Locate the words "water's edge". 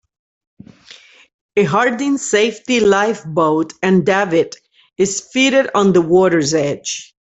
6.01-7.13